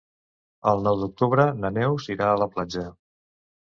El 0.71 0.81
nou 0.87 0.97
d'octubre 1.03 1.47
na 1.61 1.73
Neus 1.79 2.11
irà 2.19 2.35
a 2.35 2.43
la 2.47 2.53
platja. 2.59 2.91